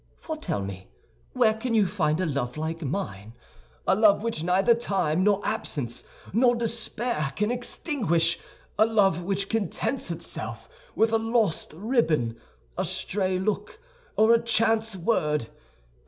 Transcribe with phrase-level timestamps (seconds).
[0.19, 0.87] For tell me,
[1.33, 6.55] where can you find a love like mine—a love which neither time, nor absence, nor
[6.55, 8.39] despair can extinguish,
[8.79, 12.39] a love which contents itself with a lost ribbon,
[12.79, 13.79] a stray look,
[14.15, 15.49] or a chance word?